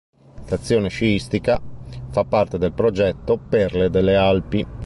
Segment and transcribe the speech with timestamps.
[0.45, 1.61] Stazione sciistica,
[2.09, 4.65] fa parte del progetto Perle delle Alpi.